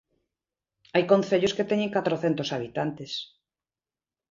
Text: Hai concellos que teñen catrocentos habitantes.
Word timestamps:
Hai 0.93 1.03
concellos 1.11 1.55
que 1.57 1.67
teñen 1.71 1.93
catrocentos 1.95 2.51
habitantes. 2.55 3.11